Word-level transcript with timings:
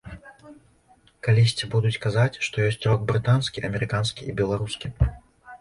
Калісьці 1.27 1.69
будуць 1.75 2.01
казаць, 2.05 2.39
што 2.47 2.55
ёсць 2.71 2.81
рок 2.89 3.05
брытанскі, 3.13 3.65
амерыканскі 3.71 4.21
і 4.31 4.37
беларускі. 4.41 4.87